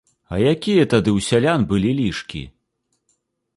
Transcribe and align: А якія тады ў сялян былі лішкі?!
А 0.35 0.37
якія 0.51 0.85
тады 0.93 1.09
ў 1.17 1.27
сялян 1.27 1.67
былі 1.73 1.91
лішкі?! 2.01 2.43